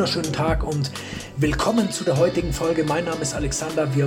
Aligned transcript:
wunderschönen 0.00 0.32
Tag 0.32 0.64
und 0.64 0.90
willkommen 1.36 1.90
zu 1.90 2.04
der 2.04 2.16
heutigen 2.16 2.54
Folge. 2.54 2.84
Mein 2.84 3.04
Name 3.04 3.20
ist 3.20 3.34
Alexander. 3.34 3.94
Wir 3.94 4.06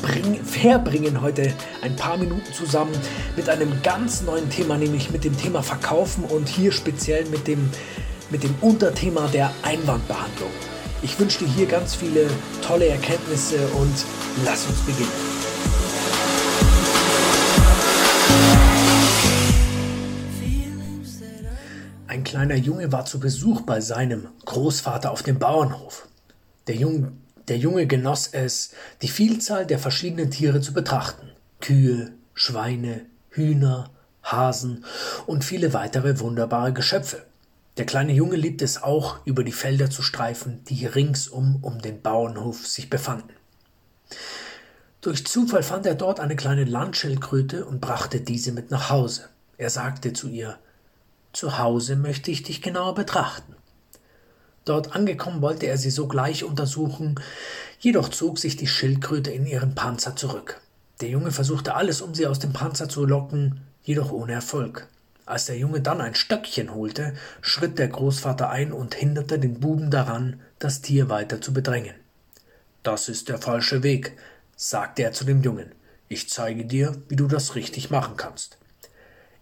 bring, 0.00 0.42
verbringen 0.42 1.20
heute 1.20 1.52
ein 1.82 1.94
paar 1.96 2.16
Minuten 2.16 2.50
zusammen 2.54 2.94
mit 3.36 3.50
einem 3.50 3.70
ganz 3.82 4.22
neuen 4.22 4.48
Thema, 4.48 4.78
nämlich 4.78 5.10
mit 5.10 5.22
dem 5.22 5.36
Thema 5.36 5.62
Verkaufen 5.62 6.24
und 6.24 6.48
hier 6.48 6.72
speziell 6.72 7.26
mit 7.26 7.46
dem, 7.46 7.68
mit 8.30 8.42
dem 8.42 8.54
Unterthema 8.62 9.28
der 9.28 9.50
Einwandbehandlung. 9.62 10.48
Ich 11.02 11.20
wünsche 11.20 11.40
dir 11.40 11.48
hier 11.48 11.66
ganz 11.66 11.94
viele 11.94 12.26
tolle 12.66 12.86
Erkenntnisse 12.86 13.58
und 13.78 14.06
lass 14.46 14.64
uns 14.64 14.78
beginnen. 14.78 15.53
Kleiner 22.34 22.56
Junge 22.56 22.90
war 22.90 23.04
zu 23.04 23.20
Besuch 23.20 23.60
bei 23.60 23.80
seinem 23.80 24.26
Großvater 24.44 25.12
auf 25.12 25.22
dem 25.22 25.38
Bauernhof. 25.38 26.08
Der, 26.66 26.74
Jung, 26.74 27.12
der 27.46 27.58
Junge 27.58 27.86
genoss 27.86 28.26
es, 28.26 28.72
die 29.02 29.08
Vielzahl 29.08 29.66
der 29.66 29.78
verschiedenen 29.78 30.32
Tiere 30.32 30.60
zu 30.60 30.72
betrachten. 30.72 31.30
Kühe, 31.60 32.10
Schweine, 32.34 33.02
Hühner, 33.30 33.90
Hasen 34.24 34.84
und 35.26 35.44
viele 35.44 35.74
weitere 35.74 36.18
wunderbare 36.18 36.72
Geschöpfe. 36.72 37.22
Der 37.76 37.86
kleine 37.86 38.12
Junge 38.12 38.34
liebte 38.34 38.64
es 38.64 38.82
auch, 38.82 39.24
über 39.24 39.44
die 39.44 39.52
Felder 39.52 39.88
zu 39.88 40.02
streifen, 40.02 40.64
die 40.64 40.86
ringsum 40.86 41.60
um 41.62 41.80
den 41.82 42.02
Bauernhof 42.02 42.66
sich 42.66 42.90
befanden. 42.90 43.34
Durch 45.02 45.24
Zufall 45.24 45.62
fand 45.62 45.86
er 45.86 45.94
dort 45.94 46.18
eine 46.18 46.34
kleine 46.34 46.64
Landschildkröte 46.64 47.64
und 47.64 47.80
brachte 47.80 48.20
diese 48.20 48.50
mit 48.50 48.72
nach 48.72 48.90
Hause. 48.90 49.28
Er 49.56 49.70
sagte 49.70 50.12
zu 50.12 50.26
ihr 50.26 50.58
zu 51.34 51.58
Hause 51.58 51.96
möchte 51.96 52.30
ich 52.30 52.42
dich 52.42 52.62
genauer 52.62 52.94
betrachten. 52.94 53.54
Dort 54.64 54.94
angekommen 54.94 55.42
wollte 55.42 55.66
er 55.66 55.76
sie 55.76 55.90
sogleich 55.90 56.44
untersuchen, 56.44 57.20
jedoch 57.78 58.08
zog 58.08 58.38
sich 58.38 58.56
die 58.56 58.66
Schildkröte 58.66 59.30
in 59.30 59.44
ihren 59.44 59.74
Panzer 59.74 60.16
zurück. 60.16 60.60
Der 61.00 61.10
Junge 61.10 61.32
versuchte 61.32 61.74
alles, 61.74 62.00
um 62.00 62.14
sie 62.14 62.26
aus 62.26 62.38
dem 62.38 62.52
Panzer 62.52 62.88
zu 62.88 63.04
locken, 63.04 63.60
jedoch 63.82 64.10
ohne 64.10 64.32
Erfolg. 64.32 64.88
Als 65.26 65.46
der 65.46 65.58
Junge 65.58 65.80
dann 65.80 66.00
ein 66.00 66.14
Stöckchen 66.14 66.74
holte, 66.74 67.14
schritt 67.40 67.78
der 67.78 67.88
Großvater 67.88 68.48
ein 68.48 68.72
und 68.72 68.94
hinderte 68.94 69.38
den 69.38 69.60
Buben 69.60 69.90
daran, 69.90 70.40
das 70.58 70.82
Tier 70.82 71.08
weiter 71.08 71.40
zu 71.40 71.52
bedrängen. 71.52 71.94
Das 72.82 73.08
ist 73.08 73.28
der 73.28 73.38
falsche 73.38 73.82
Weg, 73.82 74.16
sagte 74.56 75.02
er 75.02 75.12
zu 75.12 75.24
dem 75.24 75.42
Jungen. 75.42 75.72
Ich 76.08 76.28
zeige 76.28 76.64
dir, 76.66 76.96
wie 77.08 77.16
du 77.16 77.26
das 77.26 77.54
richtig 77.54 77.90
machen 77.90 78.16
kannst. 78.16 78.58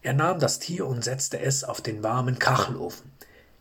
Er 0.03 0.13
nahm 0.13 0.41
das 0.41 0.59
Tier 0.59 0.87
und 0.87 1.05
setzte 1.05 1.41
es 1.41 1.65
auf 1.65 1.81
den 1.81 2.03
warmen 2.03 2.39
Kachelofen. 2.39 3.13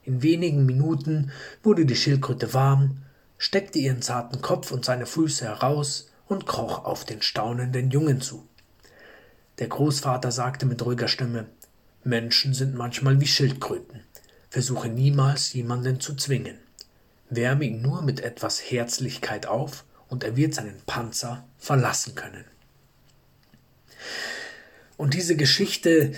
In 0.04 0.24
wenigen 0.24 0.66
Minuten 0.66 1.32
wurde 1.64 1.86
die 1.86 1.96
Schildkröte 1.96 2.54
warm, 2.54 3.04
steckte 3.38 3.80
ihren 3.80 4.02
zarten 4.02 4.42
Kopf 4.42 4.72
und 4.72 4.84
seine 4.84 5.06
Füße 5.06 5.46
heraus 5.46 6.12
und 6.28 6.48
kroch 6.48 6.86
auf 6.86 7.06
den 7.06 7.22
staunenden 7.22 7.92
Jungen 7.92 8.22
zu. 8.22 8.48
Der 9.60 9.68
Großvater 9.68 10.32
sagte 10.32 10.66
mit 10.66 10.84
ruhiger 10.84 11.08
Stimme 11.08 11.46
Menschen 12.04 12.56
sind 12.56 12.74
manchmal 12.74 13.22
wie 13.22 13.28
Schildkröten. 13.28 14.02
Versuche 14.50 14.90
niemals 14.90 15.54
jemanden 15.54 16.00
zu 16.00 16.16
zwingen. 16.16 16.58
Wärme 17.30 17.66
ihn 17.66 17.82
nur 17.82 18.02
mit 18.02 18.22
etwas 18.22 18.60
Herzlichkeit 18.60 19.46
auf, 19.46 19.86
und 20.10 20.26
er 20.26 20.36
wird 20.36 20.54
seinen 20.54 20.82
Panzer 20.86 21.46
verlassen 21.58 22.16
können. 22.16 22.44
Und 25.02 25.16
diese 25.16 25.36
Geschichte 25.36 26.12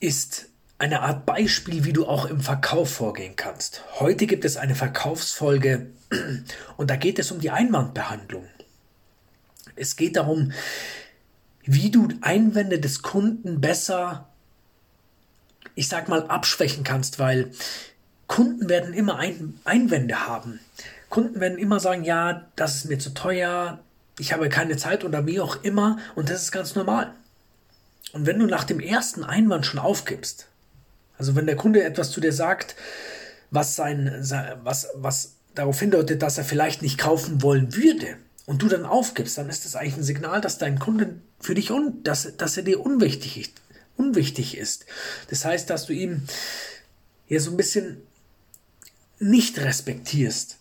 ist 0.00 0.50
eine 0.76 1.00
Art 1.00 1.24
Beispiel, 1.24 1.86
wie 1.86 1.94
du 1.94 2.06
auch 2.06 2.26
im 2.26 2.40
Verkauf 2.40 2.92
vorgehen 2.92 3.36
kannst. 3.36 3.82
Heute 3.98 4.26
gibt 4.26 4.44
es 4.44 4.58
eine 4.58 4.74
Verkaufsfolge 4.74 5.86
und 6.76 6.90
da 6.90 6.96
geht 6.96 7.18
es 7.18 7.30
um 7.30 7.40
die 7.40 7.50
Einwandbehandlung. 7.50 8.44
Es 9.76 9.96
geht 9.96 10.16
darum, 10.16 10.52
wie 11.62 11.90
du 11.90 12.08
Einwände 12.20 12.80
des 12.80 13.00
Kunden 13.00 13.62
besser, 13.62 14.28
ich 15.74 15.88
sag 15.88 16.10
mal, 16.10 16.26
abschwächen 16.26 16.84
kannst, 16.84 17.18
weil 17.18 17.50
Kunden 18.26 18.68
werden 18.68 18.92
immer 18.92 19.16
Ein 19.16 19.58
Einwände 19.64 20.26
haben. 20.26 20.60
Kunden 21.08 21.40
werden 21.40 21.56
immer 21.56 21.80
sagen, 21.80 22.04
ja, 22.04 22.46
das 22.56 22.76
ist 22.76 22.90
mir 22.90 22.98
zu 22.98 23.14
teuer, 23.14 23.78
ich 24.18 24.34
habe 24.34 24.50
keine 24.50 24.76
Zeit 24.76 25.02
oder 25.02 25.24
wie 25.24 25.40
auch 25.40 25.64
immer 25.64 25.98
und 26.14 26.28
das 26.28 26.42
ist 26.42 26.52
ganz 26.52 26.74
normal. 26.74 27.14
Und 28.12 28.26
wenn 28.26 28.38
du 28.38 28.46
nach 28.46 28.64
dem 28.64 28.80
ersten 28.80 29.24
Einwand 29.24 29.66
schon 29.66 29.80
aufgibst, 29.80 30.48
also 31.16 31.36
wenn 31.36 31.46
der 31.46 31.56
Kunde 31.56 31.82
etwas 31.84 32.10
zu 32.10 32.20
dir 32.20 32.32
sagt, 32.32 32.76
was 33.50 33.76
sein, 33.76 34.16
was, 34.62 34.88
was 34.94 35.34
darauf 35.54 35.78
hindeutet, 35.78 36.22
dass 36.22 36.38
er 36.38 36.44
vielleicht 36.44 36.82
nicht 36.82 36.98
kaufen 36.98 37.42
wollen 37.42 37.74
würde, 37.74 38.16
und 38.50 38.62
du 38.62 38.66
dann 38.66 38.84
aufgibst, 38.84 39.38
dann 39.38 39.48
ist 39.48 39.64
das 39.64 39.76
eigentlich 39.76 39.96
ein 39.96 40.02
Signal, 40.02 40.40
dass 40.40 40.58
dein 40.58 40.80
Kunde 40.80 41.14
für 41.38 41.54
dich 41.54 41.70
un, 41.70 42.02
dass, 42.02 42.36
dass 42.36 42.56
er 42.56 42.64
dir 42.64 42.80
unwichtig 42.80 43.38
ist, 43.38 43.52
unwichtig 43.96 44.58
ist. 44.58 44.86
Das 45.28 45.44
heißt, 45.44 45.70
dass 45.70 45.86
du 45.86 45.92
ihm 45.92 46.22
hier 47.26 47.40
so 47.40 47.52
ein 47.52 47.56
bisschen 47.56 47.98
nicht 49.20 49.56
respektierst. 49.60 50.56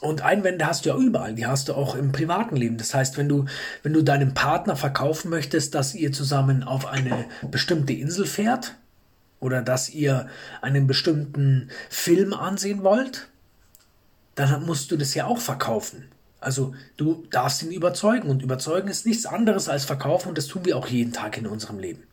Und 0.00 0.22
Einwände 0.22 0.66
hast 0.66 0.84
du 0.84 0.90
ja 0.90 0.96
überall, 0.96 1.34
die 1.34 1.46
hast 1.46 1.68
du 1.68 1.74
auch 1.74 1.94
im 1.94 2.12
privaten 2.12 2.56
Leben. 2.56 2.78
Das 2.78 2.94
heißt, 2.94 3.16
wenn 3.16 3.28
du, 3.28 3.46
wenn 3.82 3.92
du 3.92 4.02
deinem 4.02 4.32
Partner 4.32 4.76
verkaufen 4.76 5.28
möchtest, 5.28 5.74
dass 5.74 5.94
ihr 5.94 6.12
zusammen 6.12 6.62
auf 6.62 6.86
eine 6.86 7.26
bestimmte 7.50 7.92
Insel 7.92 8.26
fährt 8.26 8.76
oder 9.40 9.60
dass 9.60 9.88
ihr 9.90 10.28
einen 10.60 10.86
bestimmten 10.86 11.70
Film 11.90 12.32
ansehen 12.32 12.84
wollt, 12.84 13.28
dann 14.36 14.64
musst 14.64 14.90
du 14.92 14.96
das 14.96 15.14
ja 15.14 15.26
auch 15.26 15.40
verkaufen. 15.40 16.04
Also 16.40 16.74
du 16.96 17.26
darfst 17.30 17.62
ihn 17.64 17.72
überzeugen 17.72 18.30
und 18.30 18.42
überzeugen 18.42 18.88
ist 18.88 19.04
nichts 19.04 19.26
anderes 19.26 19.68
als 19.68 19.84
verkaufen 19.84 20.28
und 20.28 20.38
das 20.38 20.46
tun 20.46 20.64
wir 20.64 20.76
auch 20.76 20.86
jeden 20.86 21.12
Tag 21.12 21.36
in 21.36 21.48
unserem 21.48 21.80
Leben. 21.80 22.04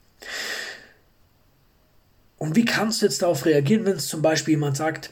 Und 2.37 2.55
wie 2.55 2.65
kannst 2.65 3.01
du 3.01 3.05
jetzt 3.05 3.21
darauf 3.21 3.45
reagieren, 3.45 3.85
wenn 3.85 3.95
es 3.95 4.07
zum 4.07 4.23
Beispiel 4.23 4.53
jemand 4.53 4.75
sagt, 4.75 5.11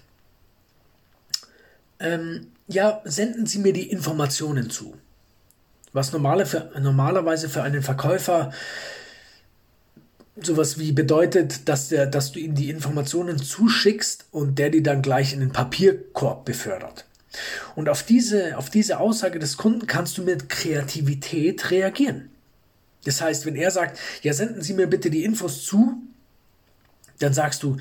ähm, 2.00 2.48
ja, 2.68 3.02
senden 3.04 3.46
Sie 3.46 3.60
mir 3.60 3.74
die 3.74 3.92
Informationen 3.92 4.70
zu. 4.70 4.96
Was 5.92 6.12
normale 6.12 6.46
für, 6.46 6.72
normalerweise 6.80 7.50
für 7.50 7.64
einen 7.64 7.84
Verkäufer 7.84 8.52
sowas 10.42 10.80
wie 10.80 10.92
bedeutet, 10.92 11.70
dass, 11.70 11.90
der, 11.90 12.08
dass 12.08 12.32
du 12.32 12.40
ihm 12.40 12.56
die 12.56 12.70
Informationen 12.70 13.38
zuschickst 13.38 14.26
und 14.32 14.58
der 14.58 14.70
die 14.70 14.82
dann 14.82 15.02
gleich 15.02 15.34
in 15.34 15.40
den 15.40 15.52
Papierkorb 15.52 16.46
befördert. 16.46 17.06
Und 17.76 17.90
auf 17.90 18.04
diese, 18.04 18.58
auf 18.58 18.70
diese 18.70 19.00
Aussage 19.00 19.40
des 19.40 19.58
Kunden 19.58 19.88
kannst 19.88 20.18
du 20.18 20.24
mit 20.24 20.50
Kreativität 20.50 21.72
reagieren. 21.72 22.30
Das 23.06 23.22
heißt, 23.22 23.46
wenn 23.46 23.56
er 23.56 23.72
sagt, 23.72 24.00
ja, 24.22 24.34
senden 24.34 24.62
Sie 24.62 24.74
mir 24.74 24.88
bitte 24.88 25.10
die 25.10 25.24
Infos 25.24 25.64
zu, 25.64 26.02
dann 27.20 27.34
sagst 27.34 27.64
du, 27.64 27.78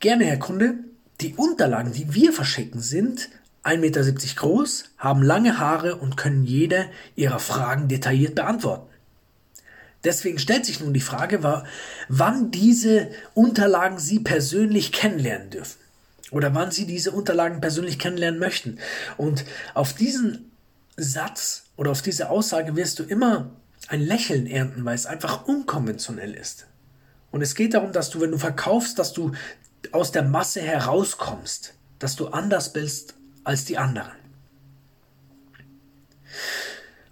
gerne, 0.00 0.24
Herr 0.26 0.38
Kunde, 0.38 0.74
die 1.22 1.34
Unterlagen, 1.34 1.92
die 1.92 2.14
wir 2.14 2.32
verschicken, 2.32 2.80
sind 2.80 3.28
1,70 3.64 3.78
Meter 3.78 4.02
groß, 4.36 4.84
haben 4.98 5.22
lange 5.22 5.58
Haare 5.58 5.96
und 5.96 6.16
können 6.16 6.44
jede 6.44 6.86
ihrer 7.14 7.38
Fragen 7.38 7.88
detailliert 7.88 8.34
beantworten. 8.34 8.88
Deswegen 10.04 10.40
stellt 10.40 10.66
sich 10.66 10.80
nun 10.80 10.92
die 10.92 11.00
Frage, 11.00 11.64
wann 12.08 12.50
diese 12.50 13.10
Unterlagen 13.34 13.98
Sie 13.98 14.18
persönlich 14.18 14.90
kennenlernen 14.90 15.50
dürfen 15.50 15.78
oder 16.32 16.54
wann 16.54 16.72
Sie 16.72 16.86
diese 16.86 17.12
Unterlagen 17.12 17.60
persönlich 17.60 18.00
kennenlernen 18.00 18.40
möchten. 18.40 18.78
Und 19.16 19.44
auf 19.74 19.92
diesen 19.92 20.50
Satz 20.96 21.64
oder 21.76 21.92
auf 21.92 22.02
diese 22.02 22.30
Aussage 22.30 22.74
wirst 22.74 22.98
du 22.98 23.04
immer 23.04 23.50
ein 23.88 24.00
Lächeln 24.00 24.46
ernten, 24.48 24.84
weil 24.84 24.96
es 24.96 25.06
einfach 25.06 25.46
unkonventionell 25.46 26.34
ist. 26.34 26.66
Und 27.30 27.42
es 27.42 27.54
geht 27.54 27.74
darum, 27.74 27.92
dass 27.92 28.10
du, 28.10 28.20
wenn 28.20 28.30
du 28.32 28.38
verkaufst, 28.38 28.98
dass 28.98 29.12
du 29.12 29.32
aus 29.90 30.12
der 30.12 30.22
Masse 30.22 30.60
herauskommst, 30.60 31.74
dass 31.98 32.16
du 32.16 32.28
anders 32.28 32.72
bist 32.72 33.14
als 33.44 33.64
die 33.64 33.78
anderen. 33.78 34.12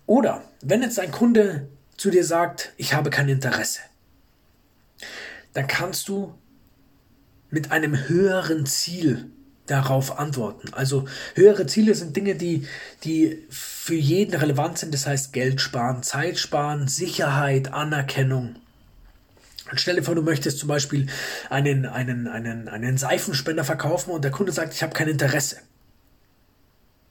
Oder 0.07 0.45
wenn 0.63 0.83
jetzt 0.83 0.99
ein 0.99 1.11
Kunde 1.11 1.69
zu 1.97 2.11
dir 2.11 2.25
sagt, 2.25 2.73
ich 2.77 2.95
habe 2.95 3.11
kein 3.11 3.29
Interesse, 3.29 3.81
dann 5.53 5.67
kannst 5.67 6.09
du 6.09 6.35
mit 7.51 7.73
einem 7.73 8.09
höheren 8.09 8.67
Ziel 8.67 9.31
darauf 9.67 10.19
antworten. 10.19 10.73
Also 10.73 11.07
höhere 11.35 11.67
Ziele 11.67 11.95
sind 11.95 12.17
Dinge, 12.17 12.35
die, 12.35 12.67
die 13.05 13.47
für 13.51 13.95
jeden 13.95 14.35
relevant 14.35 14.79
sind. 14.79 14.93
Das 14.93 15.07
heißt 15.07 15.33
Geld 15.33 15.61
sparen, 15.61 16.03
Zeit 16.03 16.39
sparen, 16.39 16.89
Sicherheit, 16.89 17.73
Anerkennung. 17.73 18.57
Und 19.71 19.81
stell 19.81 19.97
dir 19.97 20.03
vor, 20.03 20.15
du 20.15 20.23
möchtest 20.23 20.59
zum 20.59 20.69
Beispiel 20.69 21.07
einen, 21.49 21.87
einen, 21.87 22.27
einen, 22.27 22.69
einen 22.69 22.99
Seifenspender 22.99 23.65
verkaufen 23.65 24.11
und 24.11 24.25
der 24.25 24.33
Kunde 24.33 24.53
sagt, 24.53 24.75
ich 24.75 24.83
habe 24.83 24.93
kein 24.93 25.09
Interesse. 25.09 25.59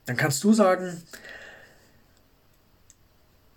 Dann 0.06 0.18
kannst 0.18 0.44
du 0.44 0.54
sagen, 0.54 1.02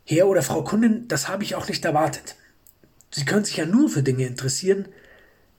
Herr 0.04 0.28
oder 0.28 0.43
Frau 0.43 0.62
Kundin, 0.62 1.08
das 1.08 1.28
habe 1.28 1.43
ich 1.43 1.54
auch 1.54 1.69
nicht 1.69 1.84
erwartet. 1.84 2.37
Sie 3.10 3.25
können 3.25 3.44
sich 3.44 3.56
ja 3.56 3.66
nur 3.66 3.88
für 3.88 4.02
Dinge 4.02 4.26
interessieren, 4.26 4.87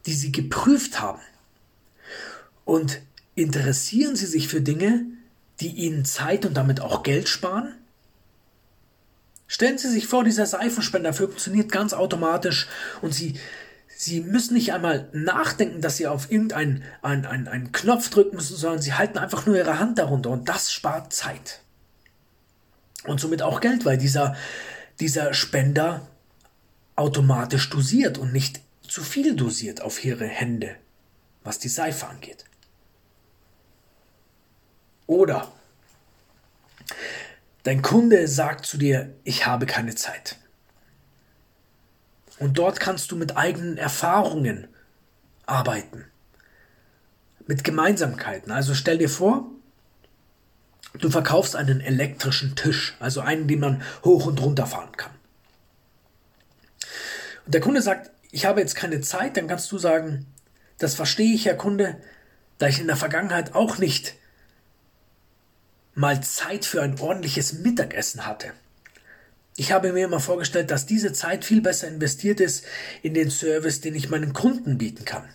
die 0.05 0.13
Sie 0.13 0.31
geprüft 0.31 1.01
haben. 1.01 1.21
Und 2.65 3.01
interessieren 3.35 4.15
Sie 4.15 4.25
sich 4.25 4.47
für 4.47 4.61
Dinge, 4.61 5.05
die 5.59 5.69
Ihnen 5.69 6.05
Zeit 6.05 6.45
und 6.45 6.55
damit 6.55 6.81
auch 6.81 7.03
Geld 7.03 7.27
sparen? 7.27 7.73
Stellen 9.53 9.77
Sie 9.77 9.87
sich 9.87 10.07
vor, 10.07 10.23
dieser 10.23 10.47
Seifenspender 10.47 11.13
funktioniert 11.13 11.71
ganz 11.71 11.93
automatisch 11.93 12.67
und 13.03 13.13
Sie, 13.13 13.39
Sie 13.87 14.21
müssen 14.21 14.55
nicht 14.55 14.73
einmal 14.73 15.07
nachdenken, 15.13 15.79
dass 15.79 15.97
Sie 15.97 16.07
auf 16.07 16.31
irgendeinen 16.31 16.83
einen, 17.03 17.27
einen, 17.27 17.47
einen 17.47 17.71
Knopf 17.71 18.09
drücken 18.09 18.37
müssen, 18.37 18.57
sondern 18.57 18.81
Sie 18.81 18.93
halten 18.93 19.19
einfach 19.19 19.45
nur 19.45 19.55
Ihre 19.55 19.77
Hand 19.77 19.99
darunter 19.99 20.31
und 20.31 20.49
das 20.49 20.73
spart 20.73 21.13
Zeit. 21.13 21.61
Und 23.05 23.19
somit 23.19 23.43
auch 23.43 23.61
Geld, 23.61 23.85
weil 23.85 23.99
dieser, 23.99 24.35
dieser 24.99 25.35
Spender 25.35 26.07
automatisch 26.95 27.69
dosiert 27.69 28.17
und 28.17 28.33
nicht 28.33 28.59
zu 28.81 29.03
viel 29.03 29.35
dosiert 29.35 29.83
auf 29.83 30.03
Ihre 30.03 30.25
Hände, 30.25 30.75
was 31.43 31.59
die 31.59 31.69
Seife 31.69 32.07
angeht. 32.07 32.45
Oder 35.05 35.51
dein 37.63 37.81
Kunde 37.81 38.27
sagt 38.27 38.65
zu 38.65 38.77
dir, 38.77 39.15
ich 39.23 39.45
habe 39.45 39.65
keine 39.65 39.95
Zeit. 39.95 40.37
Und 42.39 42.57
dort 42.57 42.79
kannst 42.79 43.11
du 43.11 43.15
mit 43.15 43.37
eigenen 43.37 43.77
Erfahrungen 43.77 44.67
arbeiten. 45.45 46.05
Mit 47.47 47.63
Gemeinsamkeiten. 47.63 48.51
Also 48.51 48.73
stell 48.73 48.97
dir 48.97 49.09
vor, 49.09 49.45
du 50.99 51.09
verkaufst 51.09 51.55
einen 51.55 51.81
elektrischen 51.81 52.55
Tisch, 52.55 52.95
also 52.99 53.21
einen, 53.21 53.47
den 53.47 53.59
man 53.59 53.81
hoch 54.03 54.25
und 54.25 54.41
runter 54.41 54.65
fahren 54.65 54.91
kann. 54.95 55.11
Und 57.45 57.53
der 57.53 57.61
Kunde 57.61 57.81
sagt, 57.81 58.11
ich 58.31 58.45
habe 58.45 58.61
jetzt 58.61 58.75
keine 58.75 59.01
Zeit, 59.01 59.37
dann 59.37 59.47
kannst 59.47 59.71
du 59.71 59.77
sagen, 59.77 60.25
das 60.77 60.95
verstehe 60.95 61.33
ich, 61.33 61.45
Herr 61.45 61.55
Kunde, 61.55 61.97
da 62.57 62.67
ich 62.67 62.79
in 62.79 62.87
der 62.87 62.95
Vergangenheit 62.95 63.53
auch 63.53 63.77
nicht 63.77 64.15
mal 65.95 66.21
Zeit 66.23 66.65
für 66.65 66.81
ein 66.81 66.99
ordentliches 66.99 67.53
Mittagessen 67.53 68.25
hatte. 68.25 68.51
Ich 69.55 69.71
habe 69.71 69.93
mir 69.93 70.05
immer 70.05 70.19
vorgestellt, 70.19 70.71
dass 70.71 70.87
diese 70.87 71.13
Zeit 71.13 71.45
viel 71.45 71.61
besser 71.61 71.87
investiert 71.87 72.39
ist 72.39 72.65
in 73.03 73.13
den 73.13 73.29
Service, 73.29 73.81
den 73.81 73.93
ich 73.93 74.09
meinen 74.09 74.33
Kunden 74.33 74.79
bieten 74.79 75.05
kann. 75.05 75.29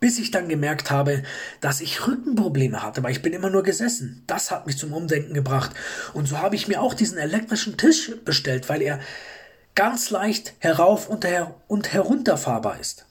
Bis 0.00 0.18
ich 0.18 0.30
dann 0.30 0.48
gemerkt 0.48 0.90
habe, 0.90 1.22
dass 1.60 1.80
ich 1.80 2.06
Rückenprobleme 2.06 2.82
hatte, 2.82 3.02
weil 3.02 3.12
ich 3.12 3.22
bin 3.22 3.32
immer 3.32 3.50
nur 3.50 3.62
gesessen. 3.62 4.24
Das 4.26 4.50
hat 4.50 4.66
mich 4.66 4.76
zum 4.76 4.92
Umdenken 4.92 5.32
gebracht. 5.32 5.70
Und 6.12 6.26
so 6.26 6.38
habe 6.38 6.56
ich 6.56 6.68
mir 6.68 6.82
auch 6.82 6.92
diesen 6.92 7.18
elektrischen 7.18 7.76
Tisch 7.76 8.12
bestellt, 8.24 8.68
weil 8.68 8.82
er 8.82 9.00
ganz 9.74 10.10
leicht 10.10 10.54
herauf 10.58 11.08
und, 11.08 11.24
her 11.24 11.54
und 11.68 11.92
herunterfahrbar 11.92 12.80
ist. 12.80 13.06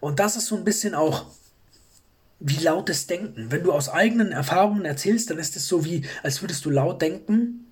Und 0.00 0.20
das 0.20 0.36
ist 0.36 0.46
so 0.46 0.56
ein 0.56 0.64
bisschen 0.64 0.94
auch 0.94 1.26
wie 2.40 2.56
lautes 2.56 3.06
Denken. 3.06 3.50
Wenn 3.50 3.64
du 3.64 3.72
aus 3.72 3.88
eigenen 3.88 4.32
Erfahrungen 4.32 4.84
erzählst, 4.84 5.30
dann 5.30 5.38
ist 5.38 5.56
es 5.56 5.66
so 5.66 5.84
wie, 5.84 6.06
als 6.22 6.40
würdest 6.42 6.64
du 6.64 6.70
laut 6.70 7.02
denken. 7.02 7.66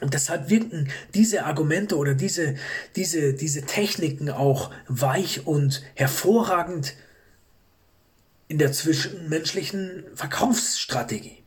Und 0.00 0.14
deshalb 0.14 0.50
wirken 0.50 0.88
diese 1.14 1.44
Argumente 1.44 1.96
oder 1.96 2.14
diese, 2.14 2.56
diese, 2.96 3.34
diese 3.34 3.62
Techniken 3.62 4.30
auch 4.30 4.72
weich 4.88 5.46
und 5.46 5.82
hervorragend 5.94 6.94
in 8.48 8.58
der 8.58 8.72
zwischenmenschlichen 8.72 10.04
Verkaufsstrategie. 10.14 11.42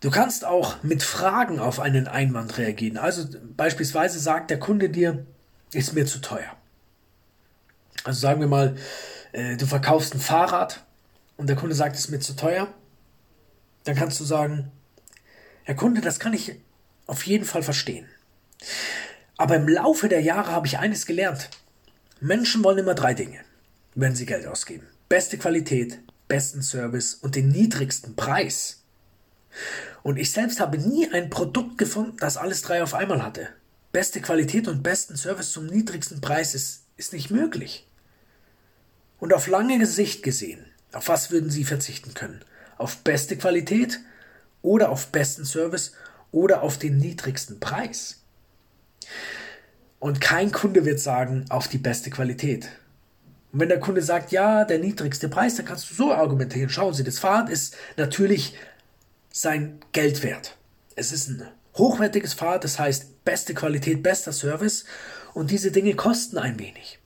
Du 0.00 0.10
kannst 0.10 0.44
auch 0.44 0.82
mit 0.82 1.02
Fragen 1.02 1.60
auf 1.60 1.78
einen 1.78 2.08
Einwand 2.08 2.58
reagieren. 2.58 2.96
Also 2.96 3.28
beispielsweise 3.56 4.18
sagt 4.18 4.50
der 4.50 4.58
Kunde 4.58 4.90
dir, 4.90 5.24
ist 5.72 5.94
mir 5.94 6.06
zu 6.06 6.20
teuer. 6.20 6.56
Also 8.04 8.20
sagen 8.20 8.40
wir 8.40 8.48
mal, 8.48 8.76
äh, 9.32 9.56
du 9.56 9.66
verkaufst 9.66 10.14
ein 10.14 10.20
Fahrrad 10.20 10.84
und 11.36 11.48
der 11.48 11.56
Kunde 11.56 11.74
sagt, 11.74 11.96
es 11.96 12.02
ist 12.02 12.10
mir 12.10 12.20
zu 12.20 12.34
teuer. 12.34 12.68
Dann 13.84 13.96
kannst 13.96 14.20
du 14.20 14.24
sagen, 14.24 14.70
Herr 15.64 15.74
Kunde, 15.74 16.00
das 16.00 16.18
kann 16.18 16.32
ich 16.32 16.56
auf 17.06 17.26
jeden 17.26 17.44
Fall 17.44 17.62
verstehen. 17.62 18.08
Aber 19.36 19.56
im 19.56 19.68
Laufe 19.68 20.08
der 20.08 20.20
Jahre 20.20 20.52
habe 20.52 20.66
ich 20.66 20.78
eines 20.78 21.06
gelernt. 21.06 21.50
Menschen 22.20 22.62
wollen 22.62 22.78
immer 22.78 22.94
drei 22.94 23.14
Dinge, 23.14 23.40
wenn 23.94 24.14
sie 24.14 24.26
Geld 24.26 24.46
ausgeben. 24.46 24.86
Beste 25.08 25.38
Qualität, 25.38 25.98
besten 26.28 26.62
Service 26.62 27.14
und 27.14 27.34
den 27.34 27.48
niedrigsten 27.48 28.16
Preis. 28.16 28.82
Und 30.02 30.18
ich 30.18 30.32
selbst 30.32 30.60
habe 30.60 30.78
nie 30.78 31.10
ein 31.12 31.30
Produkt 31.30 31.78
gefunden, 31.78 32.16
das 32.18 32.36
alles 32.36 32.62
drei 32.62 32.82
auf 32.82 32.94
einmal 32.94 33.22
hatte. 33.22 33.48
Beste 33.92 34.20
Qualität 34.20 34.68
und 34.68 34.82
besten 34.82 35.16
Service 35.16 35.52
zum 35.52 35.66
niedrigsten 35.66 36.20
Preis 36.20 36.54
ist, 36.54 36.84
ist 36.96 37.12
nicht 37.12 37.30
möglich. 37.30 37.86
Und 39.22 39.32
auf 39.32 39.46
lange 39.46 39.86
Sicht 39.86 40.24
gesehen, 40.24 40.66
auf 40.92 41.06
was 41.06 41.30
würden 41.30 41.48
Sie 41.48 41.62
verzichten 41.62 42.12
können? 42.12 42.44
Auf 42.76 42.96
beste 43.04 43.36
Qualität 43.36 44.00
oder 44.62 44.90
auf 44.90 45.12
besten 45.12 45.44
Service 45.44 45.92
oder 46.32 46.62
auf 46.64 46.76
den 46.76 46.96
niedrigsten 46.96 47.60
Preis? 47.60 48.24
Und 50.00 50.20
kein 50.20 50.50
Kunde 50.50 50.84
wird 50.84 50.98
sagen, 50.98 51.44
auf 51.50 51.68
die 51.68 51.78
beste 51.78 52.10
Qualität. 52.10 52.68
Und 53.52 53.60
wenn 53.60 53.68
der 53.68 53.78
Kunde 53.78 54.02
sagt, 54.02 54.32
ja, 54.32 54.64
der 54.64 54.80
niedrigste 54.80 55.28
Preis, 55.28 55.54
dann 55.54 55.66
kannst 55.66 55.88
du 55.92 55.94
so 55.94 56.12
argumentieren. 56.12 56.68
Schauen 56.68 56.92
Sie, 56.92 57.04
das 57.04 57.20
Fahrrad 57.20 57.48
ist 57.48 57.76
natürlich 57.96 58.56
sein 59.32 59.78
Geld 59.92 60.24
wert. 60.24 60.56
Es 60.96 61.12
ist 61.12 61.28
ein 61.28 61.46
hochwertiges 61.76 62.34
Fahrrad, 62.34 62.64
das 62.64 62.80
heißt 62.80 63.24
beste 63.24 63.54
Qualität, 63.54 64.02
bester 64.02 64.32
Service 64.32 64.84
und 65.32 65.52
diese 65.52 65.70
Dinge 65.70 65.94
kosten 65.94 66.38
ein 66.38 66.58
wenig. 66.58 66.98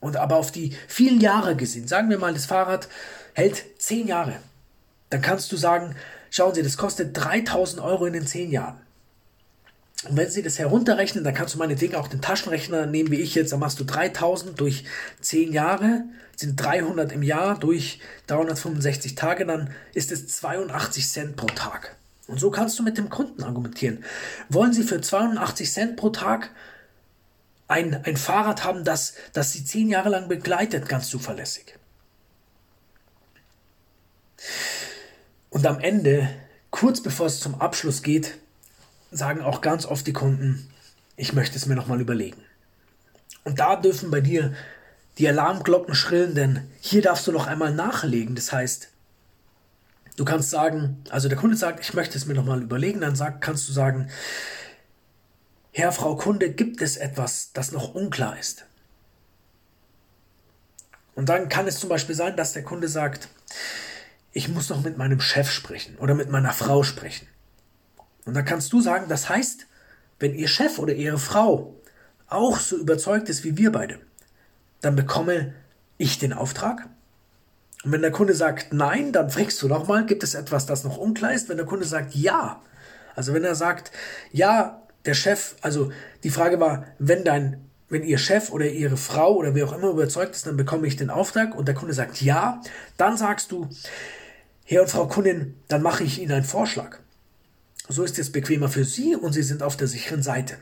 Und 0.00 0.16
aber 0.16 0.36
auf 0.36 0.52
die 0.52 0.76
vielen 0.86 1.20
Jahre 1.20 1.56
gesehen, 1.56 1.88
sagen 1.88 2.10
wir 2.10 2.18
mal, 2.18 2.32
das 2.32 2.46
Fahrrad 2.46 2.88
hält 3.34 3.64
zehn 3.78 4.06
Jahre. 4.06 4.36
Dann 5.10 5.22
kannst 5.22 5.50
du 5.52 5.56
sagen, 5.56 5.96
schauen 6.30 6.54
Sie, 6.54 6.62
das 6.62 6.76
kostet 6.76 7.16
3000 7.16 7.82
Euro 7.82 8.06
in 8.06 8.12
den 8.12 8.26
zehn 8.26 8.50
Jahren. 8.50 8.80
Und 10.08 10.16
wenn 10.16 10.30
Sie 10.30 10.42
das 10.42 10.58
herunterrechnen, 10.60 11.24
dann 11.24 11.34
kannst 11.34 11.54
du 11.54 11.58
meinetwegen 11.58 11.96
auch 11.96 12.06
den 12.06 12.20
Taschenrechner 12.20 12.86
nehmen, 12.86 13.10
wie 13.10 13.20
ich 13.20 13.34
jetzt, 13.34 13.52
dann 13.52 13.58
machst 13.58 13.80
du 13.80 13.84
3000 13.84 14.58
durch 14.60 14.84
10 15.20 15.52
Jahre, 15.52 16.04
sind 16.36 16.54
300 16.56 17.10
im 17.10 17.22
Jahr 17.22 17.58
durch 17.58 18.00
365 18.28 19.16
Tage, 19.16 19.44
dann 19.44 19.70
ist 19.94 20.12
es 20.12 20.28
82 20.28 21.08
Cent 21.08 21.36
pro 21.36 21.46
Tag. 21.46 21.96
Und 22.28 22.38
so 22.38 22.50
kannst 22.50 22.78
du 22.78 22.84
mit 22.84 22.96
dem 22.96 23.08
Kunden 23.08 23.42
argumentieren. 23.42 24.04
Wollen 24.48 24.72
Sie 24.72 24.84
für 24.84 25.00
82 25.00 25.72
Cent 25.72 25.96
pro 25.96 26.10
Tag 26.10 26.50
ein, 27.68 28.02
ein 28.04 28.16
Fahrrad 28.16 28.64
haben, 28.64 28.82
das, 28.82 29.14
das 29.32 29.52
sie 29.52 29.64
zehn 29.64 29.88
Jahre 29.88 30.08
lang 30.08 30.26
begleitet, 30.28 30.88
ganz 30.88 31.08
zuverlässig. 31.08 31.78
Und 35.50 35.66
am 35.66 35.78
Ende, 35.78 36.28
kurz 36.70 37.02
bevor 37.02 37.26
es 37.26 37.40
zum 37.40 37.60
Abschluss 37.60 38.02
geht, 38.02 38.38
sagen 39.10 39.42
auch 39.42 39.60
ganz 39.60 39.86
oft 39.86 40.06
die 40.06 40.12
Kunden, 40.12 40.70
ich 41.16 41.32
möchte 41.32 41.56
es 41.56 41.66
mir 41.66 41.74
nochmal 41.74 42.00
überlegen. 42.00 42.42
Und 43.44 43.58
da 43.58 43.76
dürfen 43.76 44.10
bei 44.10 44.20
dir 44.20 44.54
die 45.18 45.28
Alarmglocken 45.28 45.94
schrillen, 45.94 46.34
denn 46.34 46.68
hier 46.80 47.02
darfst 47.02 47.26
du 47.26 47.32
noch 47.32 47.46
einmal 47.46 47.74
nachlegen. 47.74 48.34
Das 48.34 48.52
heißt, 48.52 48.88
du 50.16 50.24
kannst 50.24 50.50
sagen, 50.50 51.02
also 51.10 51.28
der 51.28 51.38
Kunde 51.38 51.56
sagt, 51.56 51.80
ich 51.80 51.92
möchte 51.92 52.16
es 52.16 52.26
mir 52.26 52.34
nochmal 52.34 52.62
überlegen, 52.62 53.00
dann 53.00 53.16
sag, 53.16 53.40
kannst 53.40 53.68
du 53.68 53.72
sagen, 53.72 54.08
Herr, 55.78 55.92
Frau 55.92 56.16
Kunde, 56.16 56.50
gibt 56.50 56.82
es 56.82 56.96
etwas, 56.96 57.52
das 57.52 57.70
noch 57.70 57.94
unklar 57.94 58.36
ist? 58.36 58.64
Und 61.14 61.28
dann 61.28 61.48
kann 61.48 61.68
es 61.68 61.78
zum 61.78 61.88
Beispiel 61.88 62.16
sein, 62.16 62.34
dass 62.34 62.52
der 62.52 62.64
Kunde 62.64 62.88
sagt, 62.88 63.28
ich 64.32 64.48
muss 64.48 64.70
noch 64.70 64.82
mit 64.82 64.98
meinem 64.98 65.20
Chef 65.20 65.48
sprechen 65.48 65.96
oder 65.98 66.16
mit 66.16 66.30
meiner 66.30 66.52
Frau 66.52 66.82
sprechen. 66.82 67.28
Und 68.24 68.34
dann 68.34 68.44
kannst 68.44 68.72
du 68.72 68.80
sagen, 68.80 69.06
das 69.08 69.28
heißt, 69.28 69.68
wenn 70.18 70.34
Ihr 70.34 70.48
Chef 70.48 70.80
oder 70.80 70.94
Ihre 70.94 71.20
Frau 71.20 71.76
auch 72.26 72.58
so 72.58 72.76
überzeugt 72.76 73.28
ist 73.28 73.44
wie 73.44 73.56
wir 73.56 73.70
beide, 73.70 74.00
dann 74.80 74.96
bekomme 74.96 75.54
ich 75.96 76.18
den 76.18 76.32
Auftrag. 76.32 76.88
Und 77.84 77.92
wenn 77.92 78.02
der 78.02 78.10
Kunde 78.10 78.34
sagt 78.34 78.72
nein, 78.72 79.12
dann 79.12 79.30
fragst 79.30 79.62
du 79.62 79.68
nochmal, 79.68 80.06
gibt 80.06 80.24
es 80.24 80.34
etwas, 80.34 80.66
das 80.66 80.82
noch 80.82 80.96
unklar 80.96 81.34
ist? 81.34 81.48
Wenn 81.48 81.56
der 81.56 81.66
Kunde 81.66 81.86
sagt 81.86 82.16
ja, 82.16 82.62
also 83.14 83.32
wenn 83.32 83.44
er 83.44 83.54
sagt, 83.54 83.92
ja, 84.32 84.82
der 85.08 85.14
Chef, 85.14 85.56
also 85.62 85.90
die 86.22 86.30
Frage 86.30 86.60
war, 86.60 86.84
wenn 86.98 87.24
dein, 87.24 87.64
wenn 87.88 88.04
ihr 88.04 88.18
Chef 88.18 88.50
oder 88.50 88.66
ihre 88.66 88.98
Frau 88.98 89.34
oder 89.34 89.54
wer 89.54 89.66
auch 89.66 89.72
immer 89.72 89.88
überzeugt 89.88 90.36
ist, 90.36 90.46
dann 90.46 90.58
bekomme 90.58 90.86
ich 90.86 90.96
den 90.96 91.08
Auftrag 91.08 91.56
und 91.56 91.66
der 91.66 91.74
Kunde 91.74 91.94
sagt 91.94 92.20
ja, 92.20 92.60
dann 92.98 93.16
sagst 93.16 93.50
du, 93.50 93.68
Herr 94.64 94.82
und 94.82 94.90
Frau 94.90 95.06
Kundin, 95.06 95.54
dann 95.68 95.80
mache 95.80 96.04
ich 96.04 96.20
Ihnen 96.20 96.32
einen 96.32 96.44
Vorschlag. 96.44 96.98
So 97.88 98.04
ist 98.04 98.18
es 98.18 98.30
bequemer 98.30 98.68
für 98.68 98.84
Sie 98.84 99.16
und 99.16 99.32
Sie 99.32 99.42
sind 99.42 99.62
auf 99.62 99.78
der 99.78 99.88
sicheren 99.88 100.22
Seite. 100.22 100.58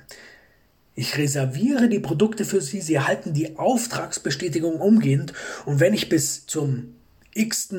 Ich 0.95 1.19
reserviere 1.19 1.89
die 1.89 1.99
Produkte 1.99 2.45
für 2.45 2.61
Sie, 2.61 2.81
Sie 2.81 2.95
erhalten 2.95 3.35
die 3.35 3.59
Auftragsbestätigung 3.59 4.81
umgehend 4.81 5.33
und 5.65 5.81
wenn 5.81 5.93
ich 5.93 6.09
bis 6.09 6.47
zum 6.47 6.95
x 7.35 7.75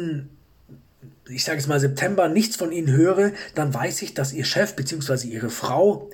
ich 1.30 1.44
sage 1.44 1.60
es 1.60 1.68
mal 1.68 1.80
September 1.80 2.28
nichts 2.28 2.58
von 2.58 2.72
Ihnen 2.72 2.92
höre, 2.92 3.32
dann 3.56 3.74
weiß 3.74 4.02
ich, 4.02 4.14
dass 4.14 4.34
Ihr 4.34 4.46
Chef 4.46 4.76
bzw. 4.76 5.28
Ihre 5.28 5.50
Frau 5.50 6.10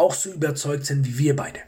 auch 0.00 0.14
so 0.14 0.32
überzeugt 0.32 0.86
sind 0.86 1.06
wie 1.06 1.18
wir 1.18 1.36
beide. 1.36 1.60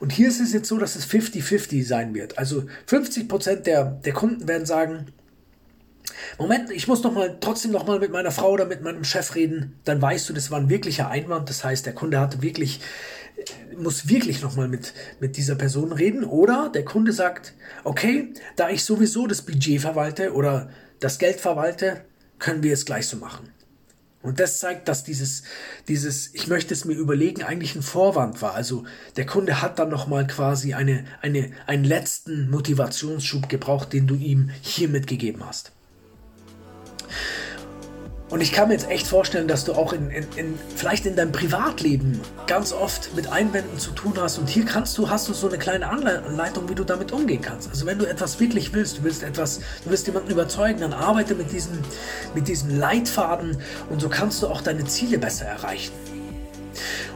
Und 0.00 0.12
hier 0.12 0.28
ist 0.28 0.40
es 0.40 0.52
jetzt 0.52 0.68
so, 0.68 0.78
dass 0.78 0.96
es 0.96 1.06
50-50 1.06 1.84
sein 1.84 2.14
wird. 2.14 2.38
Also 2.38 2.64
50% 2.88 3.56
der, 3.56 3.84
der 3.84 4.12
Kunden 4.12 4.48
werden 4.48 4.66
sagen, 4.66 5.06
Moment, 6.38 6.70
ich 6.70 6.88
muss 6.88 7.02
noch 7.02 7.12
mal, 7.12 7.36
trotzdem 7.40 7.70
noch 7.70 7.86
mal 7.86 7.98
mit 7.98 8.10
meiner 8.10 8.30
Frau 8.30 8.50
oder 8.50 8.64
mit 8.64 8.82
meinem 8.82 9.04
Chef 9.04 9.34
reden. 9.34 9.78
Dann 9.84 10.00
weißt 10.00 10.28
du, 10.28 10.32
das 10.32 10.50
war 10.50 10.58
ein 10.58 10.68
wirklicher 10.68 11.08
Einwand. 11.08 11.48
Das 11.48 11.64
heißt, 11.64 11.86
der 11.86 11.94
Kunde 11.94 12.18
hatte 12.18 12.42
wirklich, 12.42 12.80
muss 13.76 14.08
wirklich 14.08 14.42
noch 14.42 14.56
mal 14.56 14.68
mit, 14.68 14.94
mit 15.20 15.36
dieser 15.36 15.54
Person 15.54 15.92
reden. 15.92 16.24
Oder 16.24 16.70
der 16.72 16.84
Kunde 16.84 17.12
sagt, 17.12 17.54
okay, 17.84 18.32
da 18.56 18.70
ich 18.70 18.84
sowieso 18.84 19.26
das 19.26 19.42
Budget 19.42 19.80
verwalte 19.80 20.32
oder 20.32 20.70
das 21.00 21.18
Geld 21.18 21.40
verwalte, 21.40 22.04
können 22.38 22.62
wir 22.62 22.72
es 22.72 22.84
gleich 22.84 23.06
so 23.06 23.16
machen. 23.16 23.48
Und 24.22 24.38
das 24.38 24.58
zeigt, 24.58 24.88
dass 24.88 25.02
dieses, 25.02 25.42
dieses, 25.88 26.32
ich 26.34 26.46
möchte 26.46 26.74
es 26.74 26.84
mir 26.84 26.94
überlegen, 26.94 27.42
eigentlich 27.42 27.74
ein 27.74 27.82
Vorwand 27.82 28.40
war. 28.40 28.54
Also 28.54 28.84
der 29.16 29.26
Kunde 29.26 29.60
hat 29.60 29.78
dann 29.78 29.88
nochmal 29.88 30.26
quasi 30.26 30.74
eine, 30.74 31.04
eine, 31.20 31.50
einen 31.66 31.84
letzten 31.84 32.48
Motivationsschub 32.48 33.48
gebraucht, 33.48 33.92
den 33.92 34.06
du 34.06 34.14
ihm 34.14 34.50
hier 34.60 34.88
mitgegeben 34.88 35.44
hast. 35.44 35.72
Und 38.32 38.40
ich 38.40 38.50
kann 38.50 38.68
mir 38.68 38.74
jetzt 38.74 38.88
echt 38.88 39.06
vorstellen, 39.06 39.46
dass 39.46 39.66
du 39.66 39.74
auch 39.74 39.92
in, 39.92 40.08
in, 40.08 40.26
in, 40.36 40.58
vielleicht 40.74 41.04
in 41.04 41.16
deinem 41.16 41.32
Privatleben 41.32 42.18
ganz 42.46 42.72
oft 42.72 43.14
mit 43.14 43.30
Einwänden 43.30 43.78
zu 43.78 43.90
tun 43.90 44.14
hast. 44.18 44.38
Und 44.38 44.48
hier 44.48 44.64
kannst 44.64 44.96
du, 44.96 45.10
hast 45.10 45.28
du 45.28 45.34
so 45.34 45.48
eine 45.48 45.58
kleine 45.58 45.86
Anleitung, 45.86 46.66
wie 46.70 46.74
du 46.74 46.82
damit 46.82 47.12
umgehen 47.12 47.42
kannst. 47.42 47.68
Also 47.68 47.84
wenn 47.84 47.98
du 47.98 48.06
etwas 48.06 48.40
wirklich 48.40 48.72
willst, 48.72 48.96
du 48.96 49.02
willst 49.04 49.22
etwas, 49.22 49.58
du 49.84 49.90
willst 49.90 50.06
jemanden 50.06 50.30
überzeugen, 50.30 50.80
dann 50.80 50.94
arbeite 50.94 51.34
mit 51.34 51.52
diesem, 51.52 51.78
mit 52.34 52.48
diesem 52.48 52.78
Leitfaden 52.78 53.58
und 53.90 54.00
so 54.00 54.08
kannst 54.08 54.42
du 54.42 54.46
auch 54.46 54.62
deine 54.62 54.86
Ziele 54.86 55.18
besser 55.18 55.44
erreichen. 55.44 55.92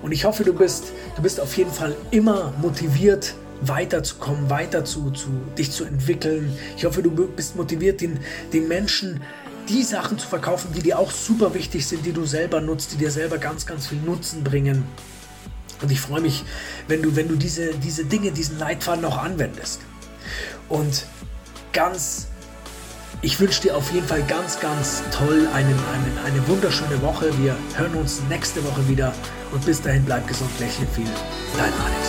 Und 0.02 0.12
ich 0.12 0.26
hoffe, 0.26 0.44
du 0.44 0.52
bist, 0.52 0.92
du 1.16 1.22
bist 1.22 1.40
auf 1.40 1.56
jeden 1.56 1.72
Fall 1.72 1.96
immer 2.10 2.52
motiviert, 2.60 3.32
weiterzukommen, 3.62 4.50
weiter 4.50 4.84
zu, 4.84 5.10
zu 5.12 5.28
dich 5.56 5.72
zu 5.72 5.86
entwickeln. 5.86 6.52
Ich 6.76 6.84
hoffe, 6.84 7.02
du 7.02 7.10
bist 7.10 7.56
motiviert, 7.56 8.02
den, 8.02 8.20
den 8.52 8.68
Menschen 8.68 9.22
die 9.68 9.82
Sachen 9.82 10.18
zu 10.18 10.28
verkaufen, 10.28 10.72
die 10.74 10.82
dir 10.82 10.98
auch 10.98 11.10
super 11.10 11.54
wichtig 11.54 11.86
sind, 11.86 12.06
die 12.06 12.12
du 12.12 12.24
selber 12.24 12.60
nutzt, 12.60 12.92
die 12.92 12.96
dir 12.96 13.10
selber 13.10 13.38
ganz, 13.38 13.66
ganz 13.66 13.86
viel 13.86 13.98
Nutzen 13.98 14.44
bringen. 14.44 14.84
Und 15.82 15.90
ich 15.92 16.00
freue 16.00 16.20
mich, 16.20 16.44
wenn 16.88 17.02
du, 17.02 17.16
wenn 17.16 17.28
du 17.28 17.36
diese, 17.36 17.74
diese 17.74 18.04
Dinge, 18.04 18.32
diesen 18.32 18.58
Leitfaden 18.58 19.04
auch 19.04 19.18
anwendest. 19.18 19.80
Und 20.68 21.06
ganz, 21.72 22.28
ich 23.22 23.38
wünsche 23.40 23.62
dir 23.62 23.76
auf 23.76 23.92
jeden 23.92 24.06
Fall 24.06 24.22
ganz, 24.22 24.58
ganz 24.60 25.02
toll 25.10 25.46
einen, 25.52 25.74
einen, 25.74 26.18
eine 26.24 26.48
wunderschöne 26.48 27.00
Woche. 27.02 27.36
Wir 27.38 27.56
hören 27.74 27.94
uns 27.94 28.22
nächste 28.28 28.64
Woche 28.64 28.88
wieder 28.88 29.12
und 29.52 29.64
bis 29.66 29.82
dahin 29.82 30.04
bleib 30.04 30.26
gesund, 30.26 30.50
lächle 30.58 30.86
viel. 30.94 31.08
Dein 31.56 31.72
Alex. 31.72 32.05